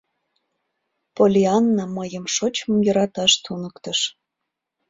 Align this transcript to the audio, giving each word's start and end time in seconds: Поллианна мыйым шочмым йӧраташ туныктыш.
Поллианна 1.15 1.85
мыйым 1.97 2.25
шочмым 2.35 2.79
йӧраташ 2.85 3.33
туныктыш. 3.43 3.99